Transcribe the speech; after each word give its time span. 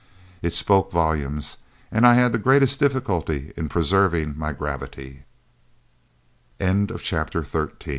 It 0.41 0.55
spoke 0.55 0.91
volumes, 0.91 1.57
and 1.91 2.07
I 2.07 2.15
had 2.15 2.33
the 2.33 2.39
greatest 2.39 2.79
difficulty 2.79 3.53
in 3.55 3.69
preserving 3.69 4.35
my 4.35 4.51
gravity." 4.51 5.25
CHAPTER 6.59 6.95
XIV 6.97 7.53
NEW 7.53 7.65
DEVELOPM 7.67 7.89